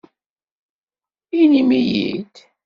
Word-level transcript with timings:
Inim-iyi-d. 1.41 2.35